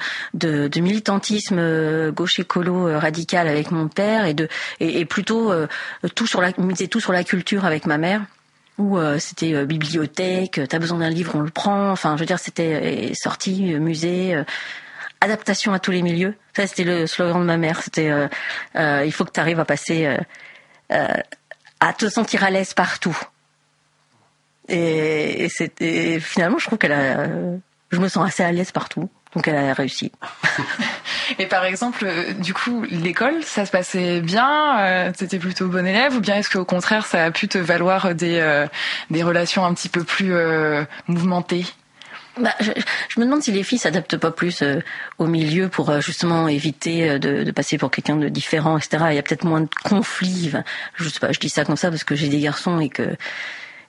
militantisme 0.75 1.57
euh, 1.57 2.11
gauche 2.11 2.37
écolo 2.37 2.89
euh, 2.89 2.99
radical 2.99 3.47
avec 3.47 3.71
mon 3.71 3.87
père 3.87 4.25
et 4.25 4.33
de 4.33 4.49
et, 4.81 5.05
plutôt 5.05 5.53
tout 6.13 6.27
sur 6.27 6.41
la 6.41 6.51
tout 6.51 6.99
sur 6.99 7.13
la 7.13 7.23
culture 7.23 7.63
avec 7.63 7.85
ma 7.85 7.97
mère 7.97 8.23
où 8.77 8.97
c'était 9.19 9.65
bibliothèque, 9.65 10.59
t'as 10.67 10.79
besoin 10.79 10.99
d'un 10.99 11.09
livre, 11.09 11.35
on 11.35 11.41
le 11.41 11.51
prend. 11.51 11.91
Enfin, 11.91 12.15
je 12.15 12.21
veux 12.21 12.25
dire, 12.25 12.39
c'était 12.39 13.11
sortie, 13.13 13.75
musée, 13.75 14.35
adaptation 15.19 15.71
à 15.73 15.79
tous 15.79 15.91
les 15.91 16.01
milieux. 16.01 16.35
C'était 16.55 16.83
le 16.83 17.05
slogan 17.05 17.41
de 17.41 17.45
ma 17.45 17.57
mère. 17.57 17.81
C'était 17.83 18.11
il 18.75 19.11
faut 19.11 19.23
que 19.23 19.31
tu 19.31 19.39
arrives 19.39 19.59
à 19.59 19.65
passer 19.65 20.17
à 20.89 21.93
te 21.93 22.09
sentir 22.09 22.43
à 22.43 22.49
l'aise 22.49 22.73
partout. 22.73 23.17
Et, 24.71 25.43
et 25.43 25.49
c'était 25.49 26.19
finalement, 26.21 26.57
je 26.57 26.65
trouve 26.65 26.79
qu'elle 26.79 26.93
a, 26.93 27.27
je 27.91 27.99
me 27.99 28.07
sens 28.07 28.25
assez 28.25 28.41
à 28.41 28.51
l'aise 28.53 28.71
partout, 28.71 29.09
donc 29.35 29.47
elle 29.49 29.57
a 29.57 29.73
réussi. 29.73 30.11
Et 31.39 31.45
par 31.45 31.65
exemple, 31.65 32.05
euh, 32.05 32.33
du 32.33 32.53
coup, 32.53 32.83
l'école, 32.89 33.43
ça 33.43 33.65
se 33.65 33.71
passait 33.71 34.21
bien 34.21 34.79
euh, 34.79 35.11
T'étais 35.11 35.39
plutôt 35.39 35.67
bon 35.67 35.85
élève 35.85 36.15
Ou 36.15 36.19
bien 36.19 36.35
est-ce 36.35 36.49
qu'au 36.49 36.65
contraire, 36.65 37.05
ça 37.05 37.25
a 37.25 37.31
pu 37.31 37.47
te 37.47 37.57
valoir 37.57 38.15
des, 38.15 38.39
euh, 38.39 38.67
des 39.09 39.23
relations 39.23 39.65
un 39.65 39.73
petit 39.73 39.89
peu 39.89 40.03
plus 40.03 40.33
euh, 40.33 40.83
mouvementées? 41.07 41.65
Bah, 42.39 42.53
je, 42.61 42.71
je 43.09 43.19
me 43.19 43.25
demande 43.25 43.41
si 43.41 43.51
les 43.51 43.63
filles 43.63 43.77
s'adaptent 43.77 44.15
pas 44.15 44.31
plus 44.31 44.61
euh, 44.61 44.79
au 45.17 45.27
milieu 45.27 45.67
pour 45.67 45.89
euh, 45.89 45.99
justement 45.99 46.47
éviter 46.47 47.09
euh, 47.09 47.19
de, 47.19 47.43
de 47.43 47.51
passer 47.51 47.77
pour 47.77 47.91
quelqu'un 47.91 48.15
de 48.15 48.29
différent, 48.29 48.77
etc. 48.77 49.05
Il 49.09 49.15
y 49.15 49.19
a 49.19 49.21
peut-être 49.21 49.43
moins 49.43 49.61
de 49.61 49.69
conflits. 49.83 50.45
Enfin, 50.47 50.63
je 50.95 51.09
sais 51.09 51.19
pas, 51.19 51.33
je 51.33 51.39
dis 51.39 51.49
ça 51.49 51.65
comme 51.65 51.75
ça 51.75 51.89
parce 51.89 52.05
que 52.05 52.15
j'ai 52.15 52.29
des 52.29 52.39
garçons 52.39 52.79
et 52.79 52.87
que 52.87 53.17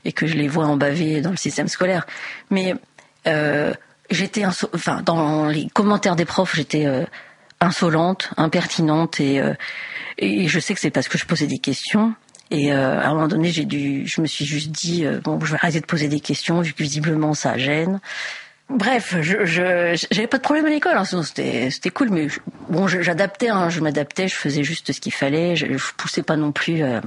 et 0.04 0.12
que 0.12 0.26
je 0.26 0.34
les 0.34 0.48
vois 0.48 0.66
en 0.66 0.76
dans 0.76 1.30
le 1.30 1.36
système 1.36 1.68
scolaire. 1.68 2.06
Mais 2.50 2.74
euh, 3.26 3.72
j'étais, 4.10 4.44
enfin, 4.46 5.02
dans 5.02 5.46
les 5.46 5.68
commentaires 5.72 6.16
des 6.16 6.24
profs, 6.24 6.56
j'étais 6.56 6.86
euh, 6.86 7.04
insolente, 7.60 8.30
impertinente 8.36 9.20
et 9.20 9.40
euh, 9.40 9.54
et 10.18 10.48
je 10.48 10.60
sais 10.60 10.74
que 10.74 10.80
c'est 10.80 10.90
parce 10.90 11.08
que 11.08 11.18
je 11.18 11.26
posais 11.26 11.46
des 11.46 11.58
questions. 11.58 12.14
Et 12.50 12.72
euh, 12.72 13.00
à 13.00 13.08
un 13.08 13.14
moment 13.14 13.28
donné, 13.28 13.50
j'ai 13.50 13.64
dû, 13.64 14.06
je 14.06 14.20
me 14.20 14.26
suis 14.26 14.44
juste 14.44 14.70
dit 14.70 15.06
euh, 15.06 15.20
bon, 15.20 15.40
je 15.40 15.52
vais 15.52 15.58
arrêter 15.58 15.80
de 15.80 15.86
poser 15.86 16.08
des 16.08 16.20
questions 16.20 16.60
vu 16.60 16.74
que 16.74 16.82
visiblement 16.82 17.34
ça 17.34 17.56
gêne. 17.56 18.00
Bref, 18.68 19.16
je 19.20 19.96
j'avais 20.10 20.26
pas 20.26 20.38
de 20.38 20.42
problème 20.42 20.66
à 20.66 20.70
l'école, 20.70 20.96
hein, 20.96 21.04
c'était 21.04 21.70
c'était 21.70 21.90
cool, 21.90 22.10
mais 22.10 22.28
bon, 22.68 22.86
j'adaptais, 22.88 23.48
hein, 23.48 23.68
je 23.68 23.80
m'adaptais, 23.80 24.28
je 24.28 24.34
faisais 24.34 24.64
juste 24.64 24.92
ce 24.92 25.00
qu'il 25.00 25.12
fallait, 25.12 25.56
je, 25.56 25.66
je, 25.76 25.92
poussais 25.96 26.22
pas 26.22 26.36
non 26.36 26.52
plus 26.52 26.82
euh, 26.82 27.00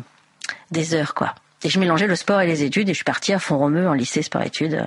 des 0.72 0.94
heures 0.94 1.14
quoi. 1.14 1.34
Et 1.64 1.70
je 1.70 1.80
mélangeais 1.80 2.08
le 2.08 2.16
sport 2.16 2.42
et 2.42 2.48
les 2.48 2.64
études 2.64 2.90
et 2.90 2.94
je 2.94 2.98
suis 2.98 3.04
partie 3.04 3.34
à 3.34 3.40
Font-Romeu 3.40 3.88
en 3.88 3.94
lycée 3.94 4.22
sport-études 4.22 4.76
euh, 4.76 4.86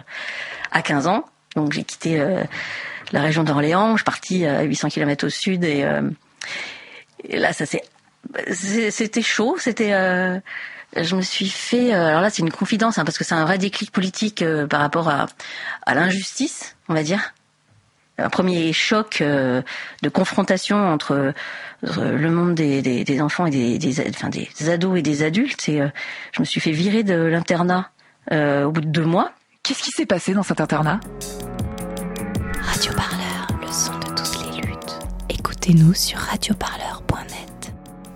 à 0.70 0.82
15 0.82 1.06
ans. 1.06 1.24
Donc 1.56 1.72
j'ai 1.72 1.82
quitté 1.82 2.20
euh, 2.20 2.42
la 3.12 3.22
région 3.22 3.42
d'Orléans, 3.42 3.92
je 3.92 3.98
suis 3.98 4.04
partie 4.04 4.46
à 4.46 4.62
800 4.62 4.88
km 4.88 5.26
au 5.26 5.30
sud 5.30 5.64
et, 5.64 5.84
et 7.24 7.38
là 7.38 7.52
ça 7.52 7.64
c'est 7.64 7.82
c'était 8.50 9.22
chaud, 9.22 9.56
c'était 9.58 9.92
je 10.96 11.16
me 11.16 11.22
suis 11.22 11.48
fait, 11.48 11.94
euh, 11.94 12.08
alors 12.08 12.22
là 12.22 12.30
c'est 12.30 12.42
une 12.42 12.50
confidence, 12.50 12.98
hein, 12.98 13.04
parce 13.04 13.18
que 13.18 13.24
c'est 13.24 13.34
un 13.34 13.44
vrai 13.44 13.58
déclic 13.58 13.90
politique 13.90 14.42
euh, 14.42 14.66
par 14.66 14.80
rapport 14.80 15.08
à, 15.08 15.26
à 15.82 15.94
l'injustice, 15.94 16.76
on 16.88 16.94
va 16.94 17.02
dire. 17.02 17.34
Un 18.18 18.28
premier 18.28 18.72
choc 18.72 19.20
euh, 19.20 19.62
de 20.02 20.08
confrontation 20.08 20.76
entre 20.76 21.32
le 21.82 22.30
monde 22.30 22.54
des, 22.54 22.82
des, 22.82 23.04
des 23.04 23.20
enfants 23.20 23.46
et 23.46 23.50
des, 23.50 23.78
des, 23.78 24.08
enfin, 24.08 24.28
des 24.28 24.48
ados 24.68 24.98
et 24.98 25.02
des 25.02 25.22
adultes. 25.22 25.68
Et 25.68 25.80
je 26.32 26.40
me 26.40 26.44
suis 26.44 26.60
fait 26.60 26.72
virer 26.72 27.04
de 27.04 27.14
l'internat 27.14 27.90
au 28.30 28.70
bout 28.70 28.80
de 28.80 28.88
deux 28.88 29.04
mois. 29.04 29.32
Qu'est-ce 29.62 29.82
qui 29.82 29.90
s'est 29.90 30.06
passé 30.06 30.34
dans 30.34 30.42
cet 30.42 30.60
internat? 30.60 31.00
Radio 32.60 32.92
Parleur, 32.92 33.46
le 33.60 33.72
son 33.72 33.92
de 33.98 34.06
toutes 34.14 34.56
les 34.56 34.62
luttes. 34.62 34.98
Écoutez-nous 35.28 35.94
sur 35.94 36.18
radioparleur.net. 36.18 37.47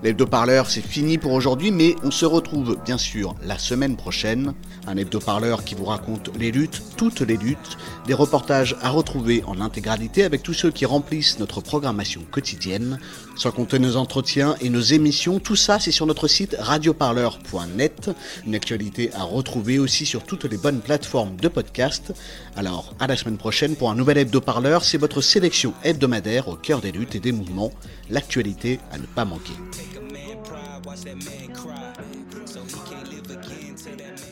L'hebdo-parleur, 0.03 0.69
c'est 0.69 0.85
fini 0.85 1.17
pour 1.17 1.31
aujourd'hui, 1.31 1.71
mais 1.71 1.95
on 2.03 2.11
se 2.11 2.25
retrouve 2.25 2.77
bien 2.85 2.99
sûr 2.99 3.37
la 3.45 3.57
semaine 3.57 3.95
prochaine. 3.95 4.53
Un 4.89 4.97
hebdo-parleur 4.97 5.63
qui 5.63 5.77
vous 5.77 5.85
raconte 5.85 6.29
les 6.37 6.51
luttes, 6.51 6.83
toutes 6.97 7.21
les 7.21 7.37
luttes, 7.37 7.79
des 8.09 8.15
reportages 8.15 8.75
à 8.83 8.91
retrouver 8.91 9.45
en 9.47 9.61
intégralité 9.61 10.25
avec 10.25 10.43
tous 10.43 10.55
ceux 10.55 10.73
qui 10.73 10.87
remplissent 10.87 11.39
notre 11.39 11.61
programmation 11.61 12.23
quotidienne, 12.29 12.99
sans 13.37 13.53
compter 13.53 13.79
nos 13.79 13.95
entretiens 13.95 14.57
et 14.61 14.71
nos 14.71 14.81
émissions. 14.81 15.39
Tout 15.39 15.55
ça, 15.55 15.79
c'est 15.79 15.93
sur 15.93 16.07
notre 16.07 16.27
site 16.27 16.57
radioparleur.net. 16.59 18.11
Une 18.45 18.57
actualité 18.57 19.13
à 19.15 19.23
retrouver 19.23 19.79
aussi 19.79 20.05
sur 20.05 20.25
toutes 20.25 20.47
les 20.47 20.59
bonnes 20.59 20.81
plateformes 20.81 21.37
de 21.37 21.47
podcast. 21.47 22.13
Alors, 22.57 22.93
à 22.99 23.07
la 23.07 23.17
semaine 23.17 23.39
prochaine 23.39 23.77
pour 23.77 23.89
un 23.89 23.95
nouvel 23.95 24.19
hebdo-parleur. 24.19 24.85
C'est 24.85 24.99
votre 24.99 25.21
sélection 25.21 25.75
hebdomadaire 25.85 26.49
au 26.49 26.57
cœur 26.57 26.81
des 26.81 26.91
luttes 26.91 27.15
et 27.15 27.21
des 27.21 27.31
mouvements. 27.31 27.71
L'actualité 28.11 28.81
à 28.91 28.99
ne 28.99 29.07
pas 29.07 29.25
manquer. 29.25 29.53
Watch 30.85 31.03
that 31.03 31.25
man 31.25 31.55
cry. 31.55 31.95
So 32.45 32.63
he 32.65 32.91
can't 32.91 33.09
live 33.11 33.31
again 33.31 33.75
till 33.77 33.97
that 33.97 34.21
man. 34.21 34.32